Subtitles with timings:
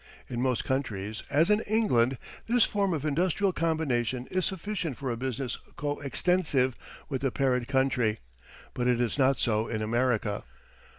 [0.27, 2.17] In most countries, as in England,
[2.47, 6.75] this form of industrial combination is sufficient for a business co extensive
[7.07, 8.17] with the parent country,
[8.73, 10.43] but it is not so in America.